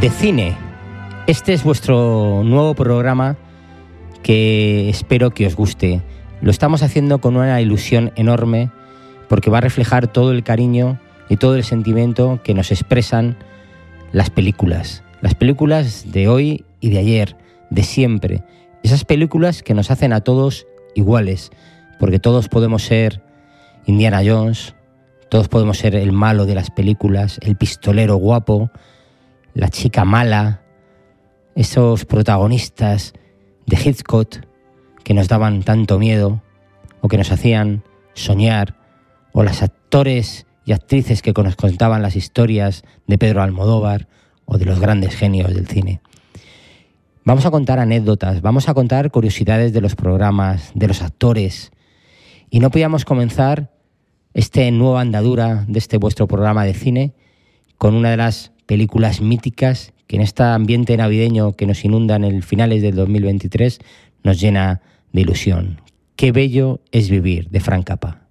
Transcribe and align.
de 0.00 0.10
cine. 0.10 0.54
Este 1.26 1.54
es 1.54 1.64
vuestro 1.64 2.42
nuevo 2.44 2.74
programa 2.74 3.36
que 4.22 4.90
espero 4.90 5.30
que 5.30 5.46
os 5.46 5.56
guste. 5.56 6.02
Lo 6.42 6.50
estamos 6.50 6.82
haciendo 6.82 7.18
con 7.18 7.36
una 7.36 7.60
ilusión 7.62 8.12
enorme 8.16 8.70
porque 9.28 9.48
va 9.48 9.58
a 9.58 9.62
reflejar 9.62 10.06
todo 10.06 10.32
el 10.32 10.42
cariño 10.42 11.00
y 11.30 11.38
todo 11.38 11.56
el 11.56 11.64
sentimiento 11.64 12.40
que 12.44 12.52
nos 12.52 12.72
expresan 12.72 13.36
las 14.12 14.28
películas. 14.28 15.02
Las 15.22 15.34
películas 15.34 16.12
de 16.12 16.28
hoy 16.28 16.64
y 16.80 16.90
de 16.90 16.98
ayer, 16.98 17.36
de 17.70 17.82
siempre. 17.82 18.44
Esas 18.82 19.04
películas 19.04 19.62
que 19.62 19.74
nos 19.74 19.90
hacen 19.90 20.12
a 20.12 20.20
todos 20.20 20.66
iguales, 20.94 21.50
porque 21.98 22.18
todos 22.18 22.48
podemos 22.48 22.82
ser 22.82 23.22
Indiana 23.86 24.20
Jones, 24.24 24.74
todos 25.30 25.48
podemos 25.48 25.78
ser 25.78 25.94
el 25.94 26.12
malo 26.12 26.44
de 26.44 26.54
las 26.54 26.70
películas, 26.70 27.38
el 27.42 27.56
pistolero 27.56 28.16
guapo, 28.16 28.70
la 29.56 29.70
chica 29.70 30.04
mala, 30.04 30.60
esos 31.54 32.04
protagonistas 32.04 33.14
de 33.64 33.78
Hitchcock 33.82 34.44
que 35.02 35.14
nos 35.14 35.28
daban 35.28 35.62
tanto 35.62 35.98
miedo 35.98 36.42
o 37.00 37.08
que 37.08 37.16
nos 37.16 37.32
hacían 37.32 37.82
soñar, 38.12 38.76
o 39.32 39.42
los 39.42 39.62
actores 39.62 40.46
y 40.66 40.72
actrices 40.72 41.22
que 41.22 41.32
nos 41.32 41.56
contaban 41.56 42.02
las 42.02 42.16
historias 42.16 42.84
de 43.06 43.16
Pedro 43.16 43.42
Almodóvar 43.42 44.08
o 44.44 44.58
de 44.58 44.66
los 44.66 44.78
grandes 44.78 45.16
genios 45.16 45.54
del 45.54 45.66
cine. 45.66 46.02
Vamos 47.24 47.46
a 47.46 47.50
contar 47.50 47.78
anécdotas, 47.78 48.42
vamos 48.42 48.68
a 48.68 48.74
contar 48.74 49.10
curiosidades 49.10 49.72
de 49.72 49.80
los 49.80 49.96
programas, 49.96 50.70
de 50.74 50.88
los 50.88 51.00
actores. 51.00 51.72
Y 52.50 52.60
no 52.60 52.70
podíamos 52.70 53.06
comenzar 53.06 53.72
este 54.34 54.70
nueva 54.70 55.00
andadura 55.00 55.64
de 55.66 55.78
este 55.78 55.96
vuestro 55.96 56.26
programa 56.26 56.66
de 56.66 56.74
cine 56.74 57.14
con 57.78 57.94
una 57.94 58.10
de 58.10 58.18
las 58.18 58.52
películas 58.66 59.20
míticas 59.20 59.92
que 60.06 60.16
en 60.16 60.22
este 60.22 60.42
ambiente 60.42 60.96
navideño 60.96 61.52
que 61.52 61.66
nos 61.66 61.84
inunda 61.84 62.16
en 62.16 62.24
el 62.24 62.42
finales 62.42 62.82
del 62.82 62.94
2023 62.94 63.80
nos 64.22 64.40
llena 64.40 64.82
de 65.12 65.20
ilusión. 65.22 65.80
Qué 66.16 66.32
bello 66.32 66.80
es 66.92 67.10
vivir, 67.10 67.48
de 67.50 67.60
Frank 67.60 67.84
Capra. 67.84 68.25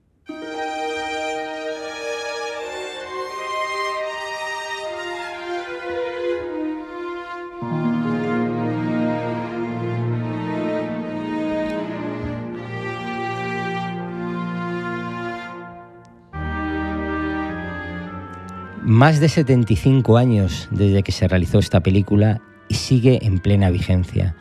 Más 18.86 19.19
de 19.19 19.30
75 19.30 20.16
años 20.16 20.67
desde 20.69 21.02
que 21.02 21.11
se 21.11 21.28
realizó 21.28 21.58
esta 21.58 21.81
película 21.81 22.39
y 22.69 22.75
sigue 22.75 23.25
en 23.25 23.39
plena 23.39 23.72
vigencia. 23.72 24.36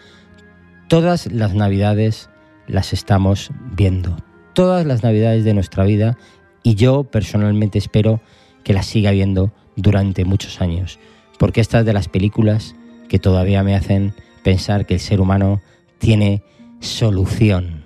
Todas 0.87 1.33
las 1.33 1.55
navidades 1.55 2.29
las 2.67 2.93
estamos 2.93 3.53
viendo. 3.75 4.19
Todas 4.53 4.85
las 4.85 5.03
navidades 5.03 5.45
de 5.45 5.55
nuestra 5.55 5.85
vida 5.85 6.19
y 6.63 6.75
yo 6.75 7.05
personalmente 7.05 7.79
espero 7.79 8.21
que 8.65 8.75
las 8.75 8.85
siga 8.85 9.13
viendo 9.13 9.51
durante 9.77 10.27
muchos 10.27 10.61
años. 10.61 10.99
Porque 11.39 11.63
esta 11.63 11.81
es 11.81 11.87
de 11.87 11.95
las 11.95 12.09
películas 12.09 12.77
que 13.09 13.19
todavía 13.19 13.63
me 13.63 13.75
hacen 13.75 14.13
pensar 14.43 14.85
que 14.85 14.93
el 14.93 15.01
ser 15.01 15.23
humano 15.23 15.63
tiene 15.97 16.43
solución. 16.81 17.84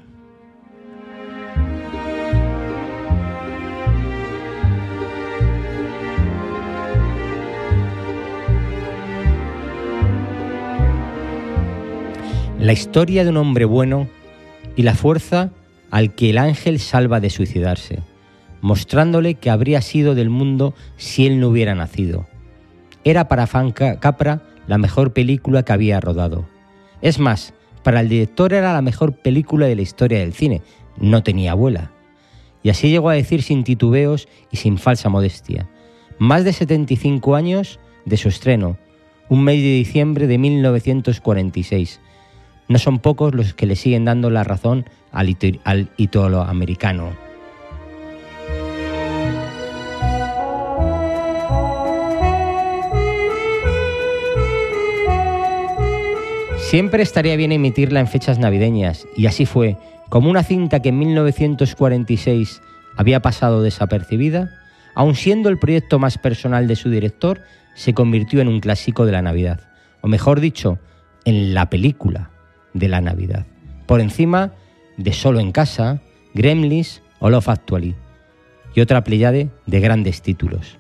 La 12.68 12.74
historia 12.74 13.24
de 13.24 13.30
un 13.30 13.38
hombre 13.38 13.64
bueno 13.64 14.10
y 14.76 14.82
la 14.82 14.94
fuerza 14.94 15.52
al 15.90 16.14
que 16.14 16.28
el 16.28 16.36
ángel 16.36 16.80
salva 16.80 17.18
de 17.18 17.30
suicidarse, 17.30 18.00
mostrándole 18.60 19.36
que 19.36 19.48
habría 19.48 19.80
sido 19.80 20.14
del 20.14 20.28
mundo 20.28 20.74
si 20.98 21.26
él 21.26 21.40
no 21.40 21.48
hubiera 21.48 21.74
nacido. 21.74 22.26
Era 23.04 23.26
para 23.26 23.46
Frank 23.46 23.80
Capra 24.00 24.42
la 24.66 24.76
mejor 24.76 25.14
película 25.14 25.62
que 25.62 25.72
había 25.72 25.98
rodado. 25.98 26.46
Es 27.00 27.18
más, 27.18 27.54
para 27.82 28.00
el 28.00 28.10
director 28.10 28.52
era 28.52 28.74
la 28.74 28.82
mejor 28.82 29.14
película 29.14 29.64
de 29.64 29.74
la 29.74 29.80
historia 29.80 30.18
del 30.18 30.34
cine. 30.34 30.60
No 30.98 31.22
tenía 31.22 31.52
abuela. 31.52 31.92
Y 32.62 32.68
así 32.68 32.90
llegó 32.90 33.08
a 33.08 33.14
decir 33.14 33.42
sin 33.42 33.64
titubeos 33.64 34.28
y 34.52 34.58
sin 34.58 34.76
falsa 34.76 35.08
modestia. 35.08 35.70
Más 36.18 36.44
de 36.44 36.52
75 36.52 37.34
años 37.34 37.80
de 38.04 38.18
su 38.18 38.28
estreno, 38.28 38.76
un 39.30 39.42
mes 39.42 39.56
de 39.56 39.72
diciembre 39.72 40.26
de 40.26 40.36
1946 40.36 42.00
no 42.68 42.78
son 42.78 42.98
pocos 42.98 43.34
los 43.34 43.54
que 43.54 43.66
le 43.66 43.76
siguen 43.76 44.04
dando 44.04 44.30
la 44.30 44.44
razón 44.44 44.84
al, 45.10 45.36
al 45.64 45.88
americano. 46.46 47.12
Siempre 56.58 57.02
estaría 57.02 57.34
bien 57.36 57.52
emitirla 57.52 58.00
en 58.00 58.08
fechas 58.08 58.38
navideñas, 58.38 59.06
y 59.16 59.26
así 59.26 59.46
fue, 59.46 59.78
como 60.10 60.28
una 60.28 60.42
cinta 60.42 60.80
que 60.80 60.90
en 60.90 60.98
1946 60.98 62.60
había 62.96 63.20
pasado 63.20 63.62
desapercibida, 63.62 64.50
aun 64.94 65.14
siendo 65.14 65.48
el 65.48 65.58
proyecto 65.58 65.98
más 65.98 66.18
personal 66.18 66.68
de 66.68 66.76
su 66.76 66.90
director, 66.90 67.40
se 67.74 67.94
convirtió 67.94 68.42
en 68.42 68.48
un 68.48 68.60
clásico 68.60 69.06
de 69.06 69.12
la 69.12 69.22
Navidad, 69.22 69.60
o 70.02 70.08
mejor 70.08 70.40
dicho, 70.40 70.78
en 71.24 71.54
la 71.54 71.70
película 71.70 72.30
de 72.74 72.88
la 72.88 73.00
Navidad, 73.00 73.46
por 73.86 74.00
encima 74.00 74.52
de 74.96 75.12
Solo 75.12 75.40
en 75.40 75.52
Casa, 75.52 76.00
Gremlins 76.34 77.02
o 77.20 77.30
Love 77.30 77.48
Actually, 77.48 77.94
y 78.74 78.80
otra 78.80 79.04
pléyade 79.04 79.50
de 79.66 79.80
grandes 79.80 80.22
títulos. 80.22 80.78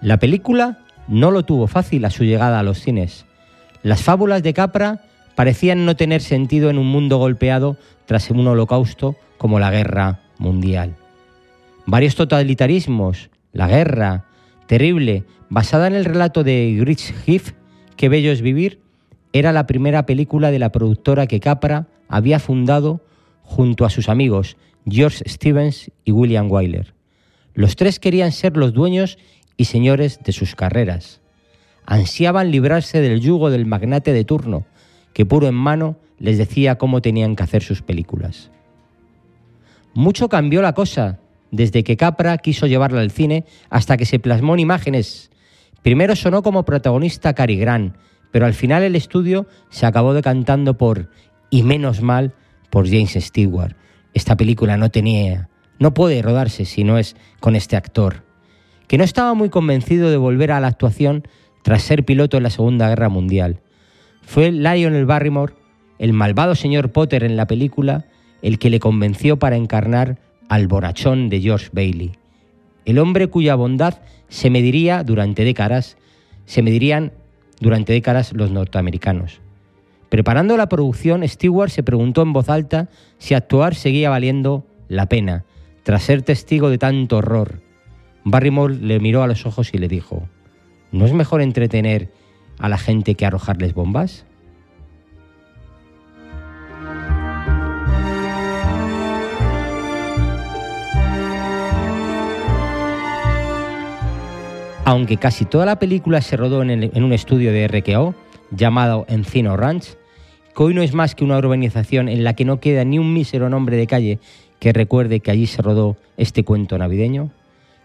La 0.00 0.18
película 0.18 0.80
no 1.08 1.30
lo 1.30 1.44
tuvo 1.44 1.66
fácil 1.66 2.04
a 2.04 2.10
su 2.10 2.24
llegada 2.24 2.58
a 2.58 2.62
los 2.62 2.80
cines. 2.80 3.26
Las 3.82 4.02
fábulas 4.02 4.42
de 4.42 4.54
Capra 4.54 5.02
parecían 5.34 5.84
no 5.84 5.96
tener 5.96 6.22
sentido 6.22 6.70
en 6.70 6.78
un 6.78 6.86
mundo 6.86 7.18
golpeado 7.18 7.76
tras 8.06 8.30
un 8.30 8.46
holocausto 8.46 9.16
como 9.38 9.58
la 9.58 9.70
guerra 9.70 10.20
mundial. 10.38 10.96
Varios 11.86 12.14
totalitarismos, 12.14 13.30
la 13.52 13.68
guerra, 13.68 14.24
terrible, 14.66 15.24
basada 15.48 15.86
en 15.86 15.94
el 15.94 16.04
relato 16.04 16.44
de 16.44 16.76
Gritz 16.78 17.12
Heath, 17.26 17.54
Qué 17.96 18.08
bello 18.08 18.32
es 18.32 18.42
vivir, 18.42 18.80
era 19.32 19.52
la 19.52 19.66
primera 19.66 20.06
película 20.06 20.50
de 20.50 20.58
la 20.58 20.72
productora 20.72 21.26
que 21.26 21.40
Capra 21.40 21.88
había 22.08 22.38
fundado 22.38 23.00
junto 23.42 23.84
a 23.84 23.90
sus 23.90 24.08
amigos 24.08 24.56
George 24.88 25.24
Stevens 25.28 25.90
y 26.04 26.12
William 26.12 26.50
Wyler. 26.50 26.94
Los 27.54 27.76
tres 27.76 27.98
querían 27.98 28.32
ser 28.32 28.56
los 28.56 28.72
dueños 28.72 29.18
y 29.56 29.66
señores 29.66 30.20
de 30.24 30.32
sus 30.32 30.54
carreras. 30.54 31.20
Ansiaban 31.86 32.50
librarse 32.50 33.00
del 33.00 33.20
yugo 33.20 33.50
del 33.50 33.66
magnate 33.66 34.12
de 34.12 34.24
turno, 34.24 34.64
que 35.12 35.26
puro 35.26 35.48
en 35.48 35.54
mano 35.54 35.96
les 36.18 36.38
decía 36.38 36.78
cómo 36.78 37.02
tenían 37.02 37.36
que 37.36 37.42
hacer 37.42 37.62
sus 37.62 37.82
películas. 37.82 38.50
Mucho 39.94 40.28
cambió 40.28 40.62
la 40.62 40.72
cosa 40.72 41.18
desde 41.50 41.84
que 41.84 41.96
Capra 41.96 42.38
quiso 42.38 42.66
llevarla 42.66 43.00
al 43.00 43.10
cine 43.10 43.44
hasta 43.68 43.96
que 43.96 44.06
se 44.06 44.18
plasmó 44.18 44.54
en 44.54 44.60
imágenes. 44.60 45.30
Primero 45.82 46.16
sonó 46.16 46.42
como 46.42 46.64
protagonista 46.64 47.34
Cary 47.34 47.56
Grant, 47.56 47.94
pero 48.32 48.46
al 48.46 48.54
final 48.54 48.82
el 48.82 48.96
estudio 48.96 49.46
se 49.70 49.86
acabó 49.86 50.14
decantando 50.14 50.76
por, 50.76 51.10
y 51.50 51.62
menos 51.62 52.02
mal, 52.02 52.34
por 52.70 52.88
James 52.88 53.12
Stewart. 53.12 53.76
Esta 54.14 54.36
película 54.36 54.76
no 54.76 54.90
tenía, 54.90 55.48
no 55.78 55.94
puede 55.94 56.20
rodarse 56.22 56.64
si 56.64 56.82
no 56.82 56.98
es 56.98 57.14
con 57.38 57.54
este 57.54 57.76
actor, 57.76 58.24
que 58.88 58.98
no 58.98 59.04
estaba 59.04 59.34
muy 59.34 59.50
convencido 59.50 60.10
de 60.10 60.16
volver 60.16 60.50
a 60.50 60.60
la 60.60 60.68
actuación 60.68 61.22
tras 61.62 61.82
ser 61.82 62.04
piloto 62.04 62.36
en 62.36 62.42
la 62.42 62.50
Segunda 62.50 62.88
Guerra 62.88 63.08
Mundial. 63.08 63.60
Fue 64.22 64.50
Lionel 64.50 65.06
Barrymore, 65.06 65.54
el 65.98 66.12
malvado 66.12 66.54
señor 66.54 66.90
Potter 66.90 67.24
en 67.24 67.36
la 67.36 67.46
película, 67.46 68.06
el 68.40 68.58
que 68.58 68.70
le 68.70 68.80
convenció 68.80 69.38
para 69.38 69.56
encarnar 69.56 70.18
al 70.48 70.66
borachón 70.66 71.28
de 71.28 71.40
George 71.40 71.68
Bailey, 71.72 72.12
el 72.84 72.98
hombre 72.98 73.28
cuya 73.28 73.54
bondad 73.54 74.00
se 74.28 74.50
mediría 74.50 75.04
durante 75.04 75.44
décadas, 75.44 75.96
se 76.46 76.62
medirían 76.62 77.12
durante 77.62 77.92
décadas 77.92 78.32
los 78.34 78.50
norteamericanos. 78.50 79.40
Preparando 80.10 80.58
la 80.58 80.68
producción, 80.68 81.26
Stewart 81.26 81.70
se 81.70 81.82
preguntó 81.82 82.20
en 82.20 82.34
voz 82.34 82.50
alta 82.50 82.88
si 83.16 83.32
actuar 83.32 83.74
seguía 83.74 84.10
valiendo 84.10 84.66
la 84.88 85.06
pena, 85.06 85.46
tras 85.84 86.02
ser 86.02 86.22
testigo 86.22 86.68
de 86.68 86.76
tanto 86.76 87.16
horror. 87.16 87.62
Barrymore 88.24 88.76
le 88.76 89.00
miró 89.00 89.22
a 89.22 89.26
los 89.26 89.46
ojos 89.46 89.72
y 89.72 89.78
le 89.78 89.88
dijo, 89.88 90.28
¿no 90.90 91.06
es 91.06 91.14
mejor 91.14 91.40
entretener 91.40 92.10
a 92.58 92.68
la 92.68 92.76
gente 92.76 93.14
que 93.14 93.24
arrojarles 93.24 93.72
bombas? 93.72 94.26
Aunque 104.92 105.16
casi 105.16 105.46
toda 105.46 105.64
la 105.64 105.78
película 105.78 106.20
se 106.20 106.36
rodó 106.36 106.62
en, 106.62 107.02
un 107.02 107.12
estudio 107.14 107.50
de 107.50 107.66
RKO 107.66 108.14
llamado 108.50 109.06
Encino 109.08 109.56
Ranch, 109.56 109.96
que 110.54 110.62
hoy 110.62 110.74
no 110.74 110.82
es 110.82 110.92
más 110.92 111.14
que 111.14 111.24
una 111.24 111.38
urbanización 111.38 112.10
en 112.10 112.24
la 112.24 112.34
que 112.34 112.44
no 112.44 112.60
queda 112.60 112.84
ni 112.84 112.98
un 112.98 113.14
mísero 113.14 113.48
nombre 113.48 113.78
de 113.78 113.86
calle 113.86 114.18
que 114.58 114.74
recuerde 114.74 115.20
que 115.20 115.30
allí 115.30 115.46
se 115.46 115.62
rodó 115.62 115.96
este 116.18 116.44
cuento 116.44 116.76
navideño, 116.76 117.30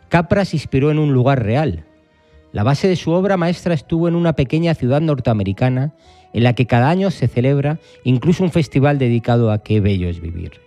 Capra 0.09 0.43
se 0.43 0.57
inspiró 0.57 0.91
en 0.91 0.99
un 0.99 1.13
lugar 1.13 1.45
real. 1.45 1.85
La 2.51 2.63
base 2.63 2.89
de 2.89 2.97
su 2.97 3.11
obra 3.11 3.37
maestra 3.37 3.73
estuvo 3.73 4.09
en 4.09 4.15
una 4.15 4.33
pequeña 4.33 4.75
ciudad 4.75 4.99
norteamericana 4.99 5.93
en 6.33 6.43
la 6.43 6.55
que 6.55 6.65
cada 6.65 6.89
año 6.89 7.09
se 7.09 7.29
celebra 7.29 7.79
incluso 8.03 8.43
un 8.43 8.51
festival 8.51 8.99
dedicado 8.99 9.49
a 9.49 9.63
qué 9.63 9.79
bello 9.79 10.09
es 10.09 10.19
vivir. 10.19 10.59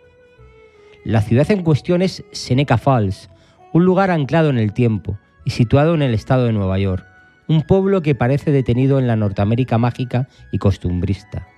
La 1.04 1.20
ciudad 1.20 1.50
en 1.50 1.64
cuestión 1.64 2.00
es 2.00 2.24
Seneca 2.32 2.78
Falls, 2.78 3.28
un 3.74 3.84
lugar 3.84 4.10
anclado 4.10 4.48
en 4.48 4.56
el 4.56 4.72
tiempo 4.72 5.18
y 5.44 5.50
situado 5.50 5.94
en 5.94 6.02
el 6.02 6.14
estado 6.14 6.46
de 6.46 6.52
Nueva 6.52 6.78
York, 6.78 7.04
un 7.48 7.62
pueblo 7.62 8.02
que 8.02 8.14
parece 8.14 8.52
detenido 8.52 8.98
en 8.98 9.06
la 9.06 9.16
Norteamérica 9.16 9.78
mágica 9.78 10.28
y 10.52 10.58
costumbrista. 10.58 11.48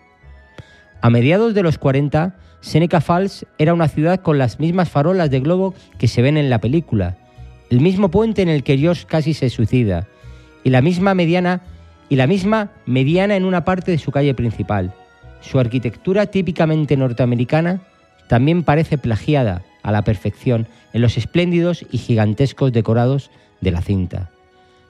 A 1.01 1.11
mediados 1.11 1.55
de 1.55 1.63
los 1.63 1.79
40, 1.79 2.37
Seneca 2.61 3.01
Falls 3.01 3.45
era 3.59 3.75
una 3.75 3.89
ciudad 3.89 4.21
con 4.21 4.39
las 4.39 4.61
mismas 4.61 4.89
farolas 4.89 5.31
de 5.31 5.41
globo 5.41 5.75
que 5.99 6.09
se 6.09 6.23
ven 6.23 6.37
en 6.37 6.49
la 6.49 6.61
película, 6.61 7.17
el 7.71 7.81
mismo 7.81 8.11
puente 8.11 8.43
en 8.43 8.49
el 8.49 8.63
que 8.63 8.79
Josh 8.83 9.05
casi 9.05 9.35
se 9.35 9.51
suicida, 9.51 10.07
y 10.65 10.71
la 10.71 10.81
misma 10.81 11.15
mediana 11.15 11.63
y 12.09 12.17
la 12.17 12.27
misma 12.27 12.71
mediana 12.87 13.37
en 13.37 13.45
una 13.45 13.65
parte 13.65 13.91
de 13.91 13.99
su 13.99 14.13
calle 14.13 14.35
principal. 14.35 14.93
Su 15.41 15.59
arquitectura 15.59 16.27
típicamente 16.27 16.97
norteamericana 16.97 17.81
también 18.29 18.63
parece 18.63 18.99
plagiada 18.99 19.63
a 19.83 19.93
la 19.93 20.03
perfección 20.03 20.69
en 20.93 21.03
los 21.03 21.17
espléndidos 21.17 21.85
y 21.91 21.99
gigantescos 21.99 22.73
decorados 22.73 23.31
de 23.63 23.71
la 23.71 23.81
cinta. 23.81 24.31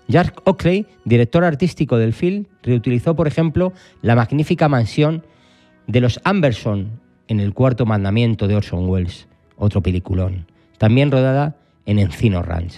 Jack 0.08 0.42
Oakley, 0.44 0.86
director 1.04 1.44
artístico 1.44 1.96
del 1.96 2.12
film, 2.12 2.46
reutilizó, 2.62 3.14
por 3.14 3.28
ejemplo, 3.28 3.72
la 4.02 4.16
magnífica 4.16 4.68
mansión 4.68 5.24
de 5.86 6.00
los 6.00 6.20
Amberson 6.24 7.00
en 7.28 7.38
El 7.38 7.54
cuarto 7.54 7.86
mandamiento 7.86 8.48
de 8.48 8.56
Orson 8.56 8.88
Welles, 8.88 9.28
otro 9.56 9.80
peliculón, 9.80 10.46
también 10.78 11.10
rodada 11.10 11.56
en 11.86 11.98
Encino 11.98 12.42
Ranch. 12.42 12.74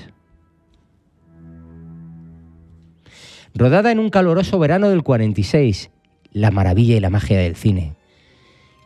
Rodada 3.54 3.90
en 3.90 3.98
un 3.98 4.10
caluroso 4.10 4.58
verano 4.58 4.90
del 4.90 5.02
46, 5.02 5.90
la 6.32 6.50
maravilla 6.50 6.96
y 6.96 7.00
la 7.00 7.10
magia 7.10 7.38
del 7.38 7.56
cine. 7.56 7.94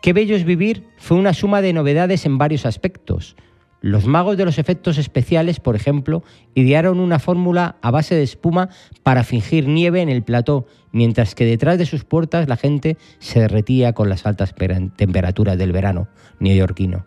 Qué 0.01 0.13
bello 0.13 0.37
es 0.37 0.45
vivir 0.45 0.85
fue 0.97 1.17
una 1.17 1.35
suma 1.35 1.61
de 1.61 1.73
novedades 1.73 2.25
en 2.25 2.39
varios 2.39 2.67
aspectos. 2.67 3.35
Los 3.81 4.07
magos 4.07 4.37
de 4.37 4.45
los 4.45 4.59
efectos 4.59 4.99
especiales, 4.99 5.61
por 5.61 5.77
ejemplo, 5.77 6.25
idearon 6.55 6.99
una 6.99 7.21
fórmula 7.21 7.77
a 7.81 7.91
base 7.93 8.17
de 8.17 8.25
espuma 8.25 8.71
para 9.05 9.23
fingir 9.23 9.69
nieve 9.69 10.01
en 10.03 10.09
el 10.09 10.25
plató, 10.25 10.67
mientras 10.91 11.35
que 11.35 11.45
detrás 11.45 11.79
de 11.79 11.87
sus 11.87 12.05
puertas 12.05 12.49
la 12.49 12.57
gente 12.57 12.97
se 13.21 13.41
derretía 13.41 13.93
con 13.93 14.09
las 14.09 14.27
altas 14.27 14.55
temperaturas 14.97 15.57
del 15.59 15.73
verano 15.73 16.09
neoyorquino. 16.41 17.07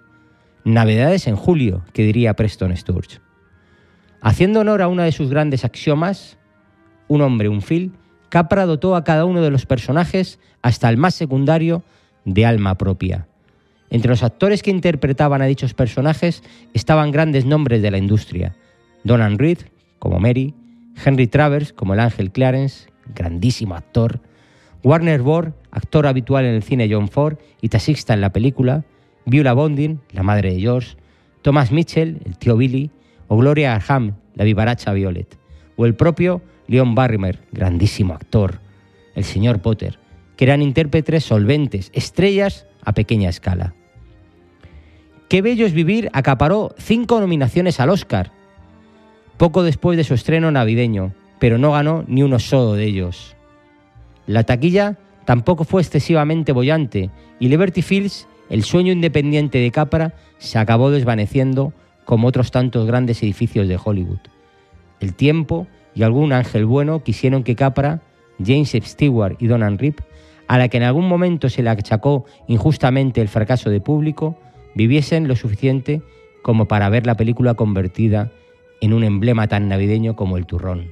Navidades 0.64 1.28
en 1.28 1.36
julio, 1.36 1.84
que 1.92 2.04
diría 2.04 2.36
Preston 2.36 2.76
Sturge. 2.78 3.20
Haciendo 4.22 4.62
honor 4.62 4.82
a 4.82 4.88
una 4.88 5.04
de 5.04 5.12
sus 5.12 5.30
grandes 5.30 5.66
axiomas, 5.66 6.38
un 7.08 7.22
hombre, 7.22 7.50
un 7.50 7.62
fil, 7.62 7.94
Capra 8.30 8.66
dotó 8.66 8.96
a 8.96 9.04
cada 9.04 9.26
uno 9.26 9.42
de 9.42 9.50
los 9.50 9.66
personajes, 9.66 10.40
hasta 10.62 10.88
el 10.88 10.96
más 10.96 11.16
secundario, 11.16 11.84
de 12.24 12.46
alma 12.46 12.78
propia. 12.78 13.28
Entre 13.92 14.10
los 14.10 14.24
actores 14.24 14.64
que 14.64 14.72
interpretaban 14.72 15.42
a 15.42 15.46
dichos 15.46 15.74
personajes 15.74 16.44
estaban 16.74 17.12
grandes 17.12 17.46
nombres 17.46 17.82
de 17.82 17.92
la 17.92 17.98
industria. 17.98 18.56
Donald 19.04 19.40
Reed, 19.40 19.60
como 20.00 20.20
Mary, 20.20 20.56
Henry 21.06 21.28
Travers, 21.28 21.74
como 21.74 21.94
el 21.94 22.00
ángel 22.00 22.32
Clarence, 22.32 22.88
grandísimo 23.14 23.76
actor, 23.76 24.22
Warner 24.84 25.22
Bohr, 25.22 25.54
actor 25.72 26.08
habitual 26.08 26.46
en 26.46 26.56
el 26.56 26.64
cine 26.64 26.90
John 26.90 27.10
Ford 27.10 27.38
y 27.62 27.68
taxista 27.68 28.14
en 28.14 28.22
la 28.22 28.32
película, 28.32 28.86
Viola 29.26 29.54
Bondin, 29.54 30.00
la 30.12 30.24
madre 30.24 30.54
de 30.54 30.62
George, 30.62 30.96
Thomas 31.42 31.72
Mitchell, 31.72 32.22
el 32.26 32.38
tío 32.38 32.56
Billy, 32.56 32.92
o 33.28 33.38
Gloria 33.38 33.76
Arham, 33.76 34.16
la 34.36 34.46
vivaracha 34.46 34.94
Violet, 34.94 35.38
o 35.76 35.86
el 35.86 35.96
propio 35.96 36.42
Leon 36.68 36.96
Barrimer, 36.96 37.40
grandísimo 37.52 38.14
actor, 38.14 38.60
el 39.16 39.26
señor 39.26 39.62
Potter, 39.62 40.00
que 40.38 40.46
eran 40.46 40.62
intérpretes 40.62 41.26
solventes, 41.26 41.92
estrellas 41.94 42.66
a 42.84 42.94
pequeña 42.94 43.30
escala. 43.30 43.76
Qué 45.32 45.42
bello 45.42 45.66
es 45.66 45.72
vivir 45.72 46.10
acaparó 46.12 46.76
cinco 46.78 47.22
nominaciones 47.22 47.80
al 47.80 47.90
Oscar, 47.90 48.34
poco 49.38 49.64
después 49.64 49.96
de 49.96 50.04
su 50.04 50.14
estreno 50.14 50.52
navideño, 50.52 51.14
pero 51.40 51.58
no 51.58 51.72
ganó 51.72 52.04
ni 52.06 52.22
uno 52.22 52.38
solo 52.38 52.74
de 52.74 52.84
ellos. 52.84 53.38
La 54.28 54.44
taquilla 54.44 54.98
tampoco 55.24 55.64
fue 55.64 55.84
excesivamente 55.84 56.52
bollante 56.52 57.12
y 57.40 57.48
Liberty 57.48 57.82
Fields, 57.82 58.28
el 58.50 58.66
sueño 58.66 58.92
independiente 58.92 59.60
de 59.60 59.72
Capra, 59.72 60.16
se 60.38 60.60
acabó 60.60 60.92
desvaneciendo 60.92 61.72
como 62.04 62.28
otros 62.28 62.52
tantos 62.52 62.86
grandes 62.86 63.24
edificios 63.24 63.70
de 63.70 63.80
Hollywood. 63.82 64.20
El 65.00 65.14
tiempo 65.14 65.66
y 65.96 66.04
algún 66.04 66.34
ángel 66.34 66.66
bueno 66.66 67.04
quisieron 67.04 67.46
que 67.46 67.56
Capra, 67.56 68.02
James 68.46 68.76
Stewart 68.84 69.38
y 69.40 69.48
Donald 69.48 69.80
Rip, 69.80 70.02
a 70.50 70.58
la 70.58 70.68
que 70.68 70.76
en 70.76 70.84
algún 70.84 71.08
momento 71.08 71.48
se 71.48 71.64
le 71.64 71.70
achacó 71.70 72.26
injustamente 72.50 73.22
el 73.22 73.30
fracaso 73.30 73.70
de 73.70 73.80
público, 73.80 74.38
viviesen 74.76 75.28
lo 75.28 75.36
suficiente 75.36 76.02
como 76.42 76.68
para 76.68 76.90
ver 76.90 77.06
la 77.06 77.18
película 77.18 77.54
convertida 77.54 78.32
en 78.82 78.94
un 78.94 79.04
emblema 79.04 79.48
tan 79.48 79.68
navideño 79.68 80.16
como 80.16 80.38
el 80.38 80.46
turrón. 80.46 80.92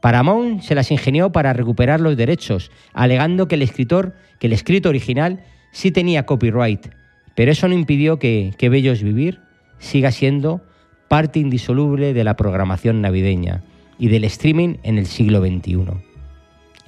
Paramount 0.00 0.60
se 0.60 0.74
las 0.74 0.90
ingenió 0.90 1.32
para 1.32 1.54
recuperar 1.54 2.00
los 2.00 2.16
derechos, 2.16 2.70
alegando 2.92 3.48
que 3.48 3.54
el 3.54 3.62
escritor, 3.62 4.14
que 4.38 4.48
el 4.48 4.52
escrito 4.52 4.90
original 4.90 5.44
sí 5.72 5.90
tenía 5.90 6.26
copyright, 6.26 6.88
pero 7.34 7.50
eso 7.50 7.68
no 7.68 7.74
impidió 7.74 8.18
que 8.18 8.52
Qué 8.58 8.68
bello 8.68 8.92
es 8.92 9.02
vivir 9.02 9.40
siga 9.78 10.10
siendo 10.10 10.62
parte 11.08 11.38
indisoluble 11.38 12.14
de 12.14 12.24
la 12.24 12.36
programación 12.36 13.00
navideña 13.00 13.62
y 13.98 14.08
del 14.08 14.24
streaming 14.24 14.76
en 14.82 14.98
el 14.98 15.06
siglo 15.06 15.40
XXI. 15.40 15.84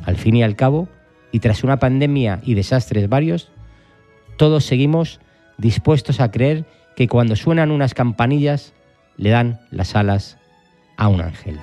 Al 0.04 0.16
fin 0.16 0.36
y 0.36 0.42
al 0.42 0.56
cabo, 0.56 0.88
y 1.32 1.40
tras 1.40 1.64
una 1.64 1.78
pandemia 1.78 2.40
y 2.44 2.54
desastres 2.54 3.08
varios, 3.08 3.50
todos 4.36 4.64
seguimos 4.64 5.20
dispuestos 5.58 6.20
a 6.20 6.31
creer 6.31 6.64
que 6.97 7.08
cuando 7.08 7.37
suenan 7.37 7.70
unas 7.70 7.94
campanillas 7.94 8.72
le 9.17 9.31
dan 9.31 9.60
las 9.70 9.94
alas 9.96 10.39
a 10.96 11.08
un 11.08 11.20
ángel. 11.20 11.58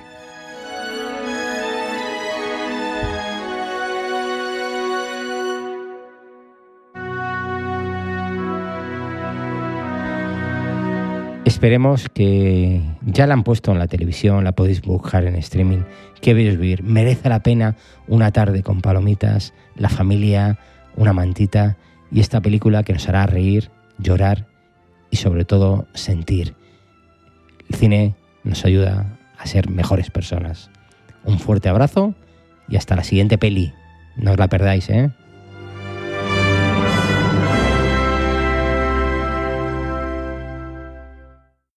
Esperemos 11.64 12.08
que 12.10 12.82
ya 13.06 13.26
la 13.26 13.32
han 13.32 13.42
puesto 13.42 13.72
en 13.72 13.78
la 13.78 13.86
televisión, 13.86 14.44
la 14.44 14.52
podéis 14.52 14.82
buscar 14.82 15.24
en 15.24 15.34
streaming. 15.36 15.84
Qué 16.20 16.34
bello 16.34 16.50
vivir. 16.58 16.82
Merece 16.82 17.28
la 17.28 17.42
pena 17.42 17.76
una 18.06 18.32
tarde 18.32 18.62
con 18.62 18.82
palomitas, 18.82 19.54
la 19.74 19.88
familia, 19.88 20.58
una 20.96 21.12
mantita 21.12 21.76
y 22.10 22.20
esta 22.20 22.40
película 22.40 22.82
que 22.82 22.92
nos 22.92 23.08
hará 23.08 23.26
reír, 23.26 23.70
llorar 23.98 24.46
y 25.10 25.16
sobre 25.16 25.44
todo 25.44 25.86
sentir. 25.94 26.54
El 27.68 27.76
cine 27.76 28.14
nos 28.42 28.64
ayuda 28.64 29.18
a 29.38 29.46
ser 29.46 29.70
mejores 29.70 30.10
personas. 30.10 30.70
Un 31.24 31.38
fuerte 31.38 31.68
abrazo 31.68 32.14
y 32.68 32.76
hasta 32.76 32.96
la 32.96 33.04
siguiente 33.04 33.38
peli. 33.38 33.72
No 34.16 34.32
os 34.32 34.38
la 34.38 34.48
perdáis, 34.48 34.88
¿eh? 34.90 35.10